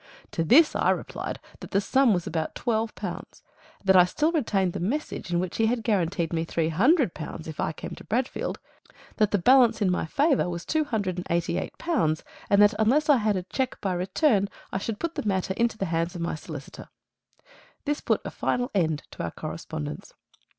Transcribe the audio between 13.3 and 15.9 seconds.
a cheque by return, I should put the matter into the